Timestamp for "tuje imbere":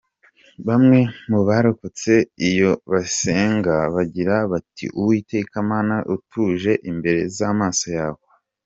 6.31-7.21